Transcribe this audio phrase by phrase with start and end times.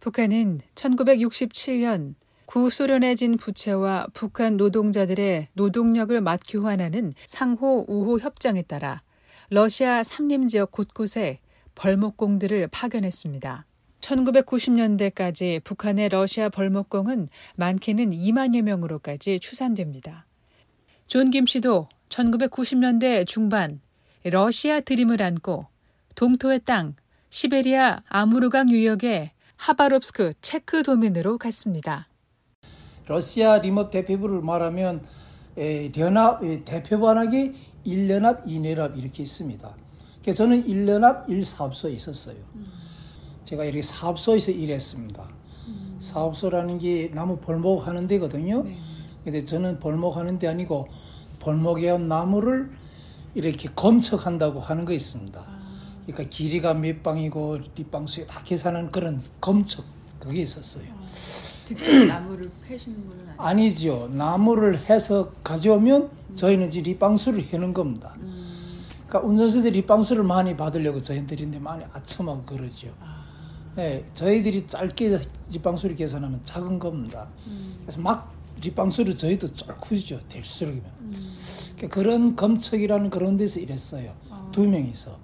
[0.00, 2.14] 북한은 1967년
[2.46, 9.02] 구소련에 진 부채와 북한 노동자들의 노동력을 맞교환하는 상호 우호 협정에 따라
[9.50, 11.40] 러시아 삼림 지역 곳곳에
[11.74, 13.66] 벌목공들을 파견했습니다.
[14.00, 20.26] 1990년대까지 북한의 러시아 벌목공은 많게는 2만여 명으로까지 추산됩니다.
[21.06, 23.80] 존 김 씨도 1990년대 중반
[24.24, 25.66] 러시아 dream을 안고
[26.14, 26.94] 동토의 땅
[27.28, 32.08] 시베리아 아무르강 유역의 하바롭스크 체크 도민으로 갔습니다.
[33.06, 35.02] 러시아 리업 대표부를 말하면
[35.58, 37.52] 에, 연합 대표반하기
[37.84, 39.76] 1연합, 2연합 이렇게 있습니다.
[40.22, 42.36] 그래서 저는 1연합 1사업소에 있었어요.
[42.54, 42.66] 음.
[43.44, 45.28] 제가 이렇게 사업소에서 일했습니다.
[45.68, 45.96] 음.
[46.00, 48.62] 사업소라는 게 나무 벌목하는 데거든요.
[48.62, 48.78] 네.
[49.24, 50.88] 근데 저는 벌목하는 데 아니고
[51.38, 52.70] 벌목에 온 나무를
[53.34, 55.49] 이렇게 검척한다고 하는 거 있습니다.
[56.10, 56.14] 아.
[56.14, 59.84] 그러니까 길이가 몇 방이고 뒷방수에 다 계산하는 그런 검척
[60.18, 60.84] 그게 있었어요.
[60.90, 61.06] 아.
[61.64, 63.42] 직접 나무를 패시는 분은 아니죠.
[63.42, 64.10] 아니죠.
[64.12, 66.34] 나무를 해서 가져오면 음.
[66.34, 68.14] 저희는 이제 립방수를 해는 겁니다.
[68.20, 68.84] 음.
[69.06, 72.88] 그러니까 운전수들이 립방수를 많이 받으려고 저희들인데 많이 아첨하고 그러죠.
[73.00, 73.20] 아.
[73.76, 75.20] 네, 저희들이 짧게
[75.52, 77.28] 립방수를 계산하면 작은 겁니다.
[77.46, 77.78] 음.
[77.82, 80.20] 그래서 막 립방수를 저희도 쫄크죠.
[80.28, 80.84] 될수록이면.
[81.00, 81.36] 음.
[81.76, 84.12] 그러니까 그런 검척이라는 그런 데서 일했어요.
[84.28, 84.48] 아.
[84.52, 85.18] 두 명이서.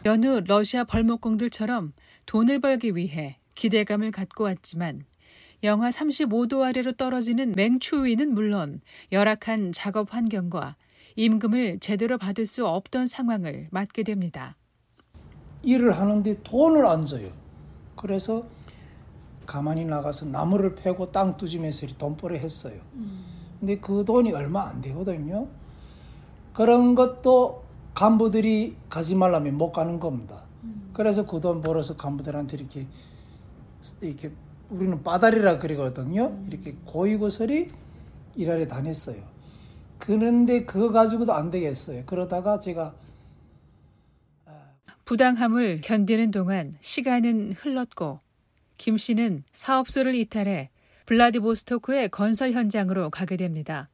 [0.00, 0.02] 아.
[0.04, 1.92] 여느 러시아 벌목공들처럼
[2.26, 5.04] 돈을 벌기 위해 기대감을 갖고 왔지만
[5.62, 8.80] 영하 35도 아래로 떨어지는 맹추위는 물론
[9.12, 10.76] 열악한 작업 환경과
[11.16, 14.56] 임금을 제대로 받을 수 없던 상황을 맞게 됩니다.
[15.62, 17.30] 일을 하는데 돈을 안 줘요.
[17.94, 18.46] 그래서
[19.44, 22.80] 가만히 나가서 나무를 패고 땅 두지면서 돈벌이 했어요.
[22.94, 23.24] 음.
[23.58, 25.48] 근데 그 돈이 얼마 안 되거든요.
[26.54, 27.69] 그런 것도
[28.00, 30.44] 간부들이 가지 말라면 못 가는 겁니다.
[30.64, 30.90] 음.
[30.94, 32.86] 그래서 그 돈 벌어서 간부들한테 이렇게
[34.00, 34.32] 이렇게
[34.70, 36.42] 우리는 빠다리라 그러거든요.
[36.48, 37.70] 이렇게 고이고설이
[38.36, 39.22] 일하러 다녔어요.
[39.98, 42.04] 그런데 그거 가지고도 안 되겠어요.
[42.06, 42.94] 그러다가 제가
[44.46, 44.52] 아,
[45.04, 48.20] 부당함을 견디는 동안 시간은 흘렀고
[48.78, 50.70] 김 씨는 사업소를 이탈해
[51.04, 53.90] 블라디보스토크의 건설 현장으로 가게 됩니다.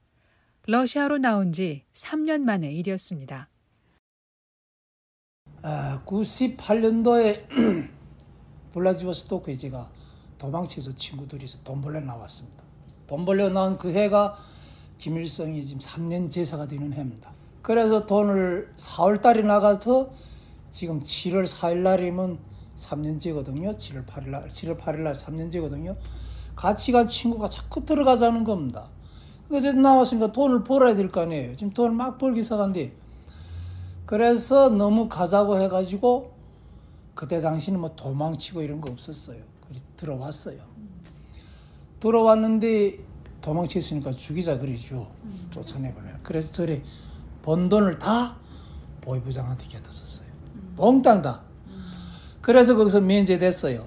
[0.68, 3.48] 러시아로 나온 지 3년 만의 일이었습니다.
[5.68, 7.42] 아, 98년도에
[8.72, 9.90] 블라디보스토크에 제가
[10.38, 12.62] 도망쳐서 친구들이서 돈 벌려 나왔습니다.
[13.08, 14.36] 돈 벌려 나온 그 해가
[14.98, 17.32] 김일성이 지금 3년 제사가 되는 해입니다.
[17.62, 20.10] 그래서 돈을 4월 달에 나가서
[20.70, 22.38] 지금 7월 4일 날이면
[22.76, 23.76] 3년째거든요.
[23.76, 25.96] 7월 8일 날, 7월 8일 날 3년째거든요.
[26.54, 28.88] 같이 간 친구가 자꾸 들어가자는 겁니다.
[29.48, 31.56] 그래서 나왔으니까 돈을 벌어야 될 거 아니에요.
[31.56, 33.04] 지금 돈을 막 벌기 시작한데.
[34.06, 36.32] 그래서 너무 가자고 해가지고
[37.14, 39.38] 그때 당시는 뭐 도망치고 이런 거 없었어요.
[39.96, 40.58] 들어왔어요.
[42.00, 42.98] 들어왔는데
[43.40, 45.10] 도망쳤으니까 죽이자 그러죠.
[45.50, 46.16] 쫓아내버려요.
[46.22, 46.82] 그래서 저리
[47.42, 48.36] 번 돈을 다
[49.00, 50.26] 보이부장한테 갖다 썼어요.
[50.76, 51.42] 몽땅 다.
[52.42, 53.86] 그래서 거기서 면제됐어요.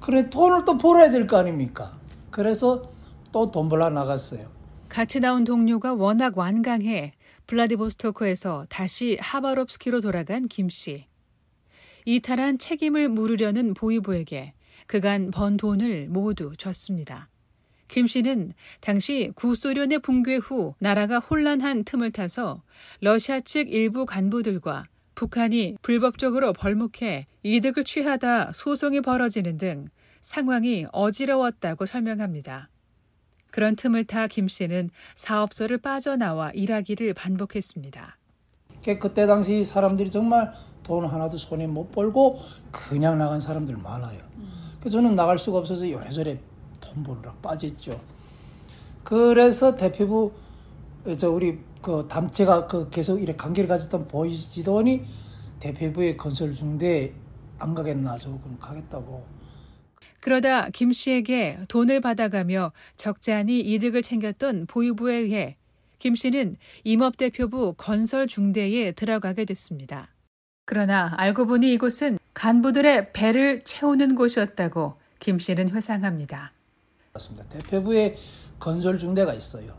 [0.00, 1.96] 그래 돈을 또 벌어야 될 거 아닙니까?
[2.30, 2.88] 그래서
[3.32, 4.46] 또 돈 벌러 나갔어요.
[4.88, 7.12] 같이 나온 동료가 워낙 완강해
[7.48, 11.06] 블라디보스토크에서 다시 하바롭스키로 돌아간 김 씨.
[12.04, 14.52] 이탈한 책임을 물으려는 보이부에게
[14.86, 17.28] 그간 번 돈을 모두 줬습니다.
[17.88, 22.62] 김 씨는 당시 구소련의 붕괴 후 나라가 혼란한 틈을 타서
[23.00, 29.88] 러시아 측 일부 간부들과 북한이 불법적으로 벌목해 이득을 취하다 소송이 벌어지는 등
[30.20, 32.68] 상황이 어지러웠다고 설명합니다.
[33.50, 38.16] 그런 틈을 타 김 씨는 사업소를 빠져나와 일하기를 반복했습니다.
[39.00, 42.38] 그때 당시 사람들이 정말 돈 하나도 손에 못 벌고
[42.70, 44.20] 그냥 나간 사람들 많아요.
[44.80, 46.38] 그래서 저는 나갈 수가 없어서 요래저래
[46.80, 48.00] 돈 벌으러 빠졌죠.
[49.04, 50.32] 그래서 대표부
[51.18, 55.04] 저 우리 그 담체가 그 계속 이렇게 관계를 가졌던 보이지더니
[55.60, 57.12] 대표부의 건설 중대
[57.58, 59.37] 안 가겠나 저 그럼 가겠다고.
[60.20, 65.56] 그러다 김 씨에게 돈을 받아가며 적잖이 이득을 챙겼던 보유부에 의해
[65.98, 70.08] 김 씨는 임업대표부 건설 중대에 들어가게 됐습니다.
[70.64, 76.52] 그러나 알고 보니 이곳은 간부들의 배를 채우는 곳이었다고 김 씨는 회상합니다.
[77.12, 77.48] 맞습니다.
[77.48, 78.14] 대표부에
[78.60, 79.76] 건설 중대가 있어요.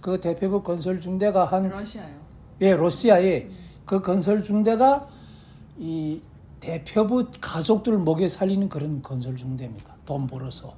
[0.00, 2.20] 그 대표부 건설 중대가 한 러시아요.
[2.60, 3.56] 예, 러시아에 음.
[3.86, 5.08] 그 건설 중대가
[5.78, 6.20] 이
[6.62, 9.96] 대표부 가족들 먹여 살리는 그런 건설 중대입니다.
[10.06, 10.74] 돈 벌어서.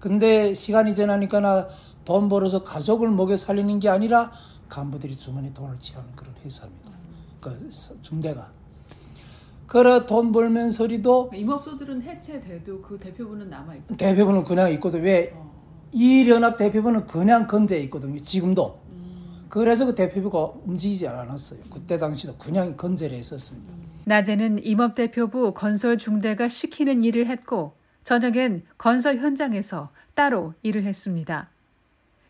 [0.00, 1.68] 근데 시간이 지나니까
[2.04, 4.32] 돈 벌어서 가족을 먹여 살리는 게 아니라
[4.70, 6.90] 간부들이 주머니 돈을 채우는 그런 회사입니다.
[7.40, 7.68] 그
[8.00, 8.50] 중대가.
[9.66, 13.98] 그래 돈 벌면 서리도 임업소들은 해체돼도 그 대표부는 남아 있어요.
[13.98, 15.02] 대표부는 그냥 있거든.
[15.02, 15.36] 왜
[15.92, 18.18] 이연합 대표부는 그냥 건재해 있거든요.
[18.18, 18.78] 지금도.
[19.50, 21.60] 그래서 그 대표부가 움직이지 않았어요.
[21.70, 23.70] 그때 당시도 그냥 건재해 있었습니다.
[24.06, 27.74] 낮에는 임업대표부 건설 중대가 시키는 일을 했고
[28.04, 31.48] 저녁엔 건설 현장에서 따로 일을 했습니다.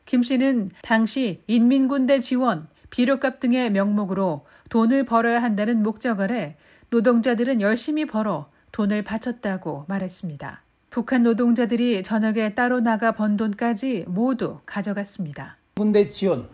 [0.07, 6.57] 김 씨는 당시 인민군대 지원, 비료값 등의 명목으로 돈을 벌어야 한다는 목적 아래
[6.91, 10.63] 노동자들은 열심히 벌어 돈을 바쳤다고 말했습니다.
[10.91, 15.57] 북한 노동자들이 저녁에 따로 나가 번 돈까지 모두 가져갔습니다.
[15.75, 16.49] 군대 지원,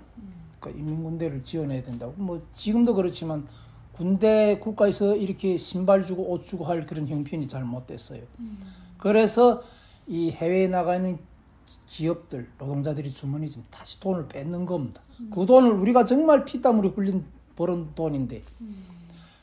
[0.58, 2.14] 그러니까 인민군대를 지원해야 된다고.
[2.16, 3.46] 뭐 지금도 그렇지만
[4.00, 8.22] 군대 국가에서 이렇게 신발 주고 옷 주고 할 그런 형편이 잘못 됐어요.
[8.96, 9.62] 그래서
[10.06, 11.18] 이 해외에 나가는
[11.84, 15.02] 기업들 노동자들이 주머니 좀 다시 돈을 뺏는 겁니다.
[15.30, 17.26] 그 돈을 우리가 정말 피땀으로 흘린
[17.56, 18.42] 벌은 돈인데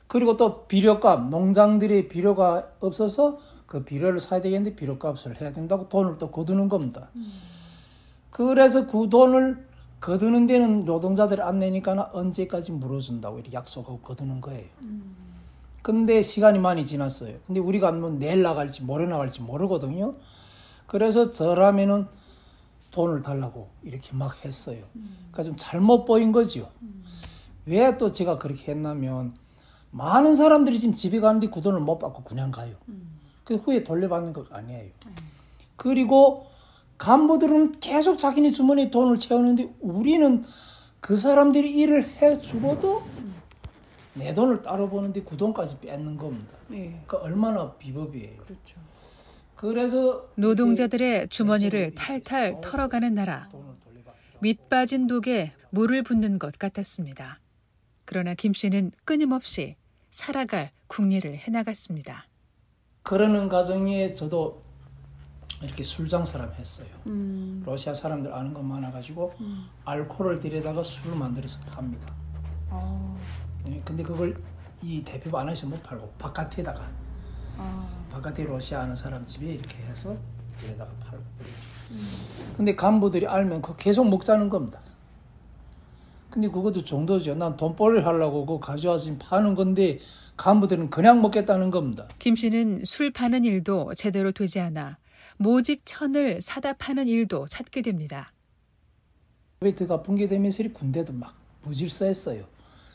[0.08, 3.38] 그리고 또 비료값 농장들이 비료가 없어서
[3.68, 7.10] 그 비료를 사야 되겠는데 비료값을 해야 된다고 돈을 또 거두는 겁니다.
[8.32, 9.67] 그래서 그 돈을
[10.00, 14.66] 거두는 데는 노동자들이 안 내니까 언제까지 물어준다고 이렇게 약속하고 거두는 거예요.
[15.82, 17.38] 근데 시간이 많이 지났어요.
[17.48, 20.16] 근데 우리가 뭐 내일 나갈지 모레 나갈지 모르거든요.
[20.86, 22.08] 그래서 저라면은
[22.92, 24.84] 돈을 달라고 이렇게 막 했어요.
[24.94, 26.70] 그러니까 좀 잘못 보인 거죠.
[27.66, 29.34] 왜또 제가 그렇게 했냐면
[29.92, 32.76] 많은 사람들이 지금 집에 가는데 그 돈을 못 받고 그냥 가요.
[33.44, 34.92] 그 후에 돌려받는 거 아니에요.
[35.76, 36.48] 그리고
[36.98, 40.44] 간부들은 계속 자기네 주머니에 돈을 채우는데 우리는
[41.00, 43.04] 그 사람들이 일을 해 주고도
[44.16, 46.48] 내 돈을 따로 버는데 그 돈까지 뺏는 겁니다.
[46.68, 48.38] 네, 그 얼마나 비법이에요.
[48.38, 48.80] 그렇죠.
[49.56, 53.50] 그래서 노동자들의 주머니를 탈탈 털어가는 나라.
[54.40, 57.40] 밑빠진 독에 물을 붓는 것 같았습니다.
[58.06, 59.76] 그러나 김 씨는 끊임없이
[60.12, 62.28] 살아갈 국리를 해나갔습니다.
[63.04, 64.67] 그러는 과정에 저도
[65.62, 66.88] 이렇게 술 장 사람 했어요.
[67.66, 69.34] 러시아 사람들 아는 것 많아가지고
[69.86, 72.14] 알코올을 들여다가 술을 만들어서 팝니다.
[73.70, 74.36] 예, 근데 그걸
[74.82, 76.88] 이 대표부 안에서 못 팔고 바깥에다가
[78.12, 80.16] 바깥에 러시아 아는 사람 집에 이렇게 해서
[80.60, 81.24] 들여다가 팔고.
[82.56, 84.80] 근데 간부들이 알면 그 계속 먹자는 겁니다.
[86.30, 87.34] 근데 그것도 정도죠.
[87.36, 89.98] 난 돈벌이 하려고 그거 가져와서 파는 건데
[90.36, 92.08] 간부들은 그냥 먹겠다는 겁니다.
[92.20, 94.98] 김 씨는 술 파는 일도 제대로 되지 않아
[95.38, 98.32] 모직 천을 사다 파는 일도 찾게 됩니다.
[99.60, 102.46] 소비에트가 붕괴되면서 이 군대도 막 무질서했어요.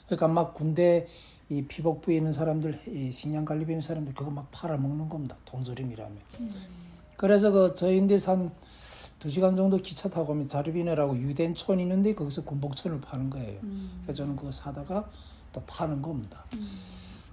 [0.07, 1.07] 그러니까 막 군대
[1.49, 5.37] 이 피복부에 있는 사람들, 이 식량 관리부에 있는 사람들 그거 막 팔아먹는 겁니다.
[5.45, 6.19] 돈조림이라면.
[7.17, 8.51] 그래서 그 저인데 산
[9.23, 13.61] 두 시간 정도 기차 타고 가면 자르비네라고 유된 촌이 있는데 거기서 군복천을 파는 거예요.
[14.03, 15.09] 그래서 저는 그거 사다가
[15.53, 16.45] 또 파는 겁니다.
[16.53, 16.57] 아,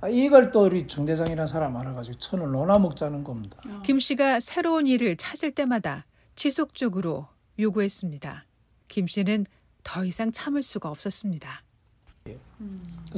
[0.08, 3.58] 이걸 또 우리 중대장이라는 사람 알아가지고 천을 넣어 먹자는 겁니다.
[3.86, 6.06] 김 씨가 새로운 일을 찾을 때마다
[6.36, 8.46] 지속적으로 요구했습니다.
[8.88, 9.46] 김 씨는
[9.84, 11.64] 더 이상 참을 수가 없었습니다.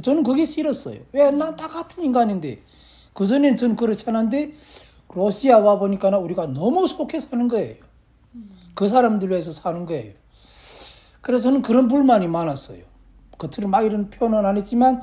[0.02, 1.00] 저는 그게 싫었어요.
[1.12, 1.30] 왜?
[1.30, 2.62] 난 다 같은 인간인데.
[3.14, 4.54] 그전에는 저는 그렇지 않은데,
[5.14, 7.76] 러시아 와 보니까 우리가 너무 속해 사는 거예요.
[8.74, 10.14] 그 사람들 위해서 사는 거예요.
[11.20, 12.82] 그래서 저는 그런 불만이 많았어요.
[13.38, 15.00] 겉으로 막 이런 표현은 안 했지만,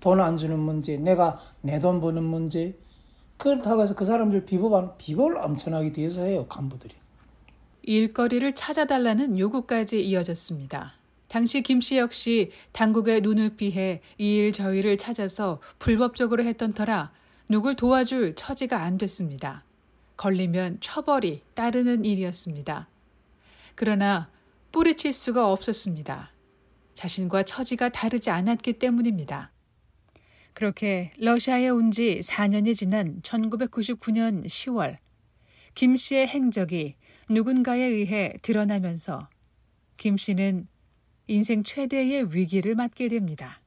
[0.00, 2.78] 돈 안 주는 문제, 내가 내 돈 버는 문제,
[3.36, 6.94] 그렇다고 해서 그 사람들 비법, 비법을 엄청나게 뒤에서 해요, 간부들이.
[7.82, 10.94] 일거리를 찾아달라는 요구까지 이어졌습니다.
[11.28, 17.12] 당시 김 씨 역시 당국의 눈을 피해 이 일저 일을 찾아서 불법적으로 했던 터라
[17.50, 19.64] 누굴 도와줄 처지가 안 됐습니다.
[20.16, 22.88] 걸리면 처벌이 따르는 일이었습니다.
[23.74, 24.28] 그러나
[24.72, 26.30] 뿌리칠 수가 없었습니다.
[26.94, 29.50] 자신과 처지가 다르지 않았기 때문입니다.
[30.58, 34.96] 그렇게 러시아에 온 지 4년이 지난 1999년 10월
[35.76, 36.96] 김 씨의 행적이
[37.30, 39.20] 누군가에 의해 드러나면서
[39.96, 40.66] 김 씨는
[41.28, 43.60] 인생 최대의 위기를 맞게 됩니다.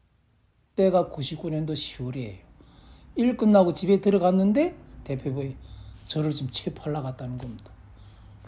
[0.75, 2.39] 때가 99년도 10월이에요.
[3.15, 5.55] 일 끝나고 집에 들어갔는데 대표부에
[6.07, 7.71] 저를 지금 체포하려 갔다는 겁니다.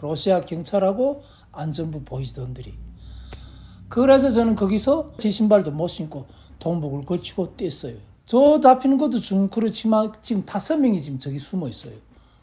[0.02, 2.74] 러시아 경찰하고 안전부 보이스던들이.
[3.88, 6.26] 그래서 저는 거기서 제 신발도 못 신고
[6.58, 8.13] 동복을 걸치고 뗐어요.
[8.26, 11.94] 저 잡히는 것도 좀 그렇지만 지금 다섯 명이 지금 저기 숨어 있어요.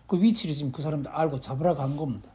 [0.07, 2.29] 그 위치를 지금 그 사람들 알고 잡으러 간 겁니다.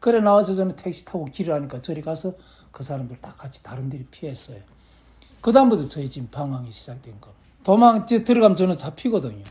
[0.00, 2.32] 그래 나와서 저는 택시 타고 길을 하니까 저리 가서
[2.70, 4.60] 그 사람들 다 같이 다른 데를 피했어요.
[5.40, 7.42] 그 다음부터 저희 지금 방황이 시작된 겁니다.
[7.64, 9.44] 도망 들어가면 저는 잡히거든요.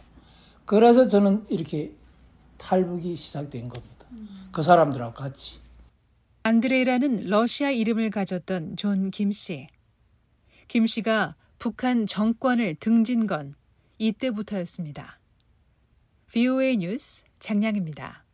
[0.65, 1.94] 그래서 저는 이렇게
[2.58, 4.06] 탈북이 시작된 겁니다.
[4.51, 5.60] 그 사람들하고 같이.
[6.44, 9.67] 안드레이라는 러시아 이름을 가졌던 존 김 씨.
[10.67, 13.56] 김 씨가 북한 정권을 등진 건
[13.98, 15.20] 이때부터였습니다.
[16.32, 18.26] VOA 뉴스 장량입니다.